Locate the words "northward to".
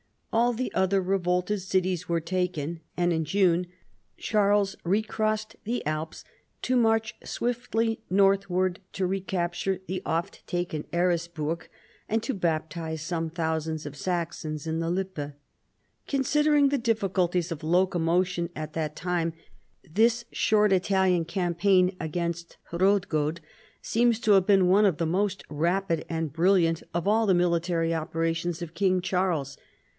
8.09-9.05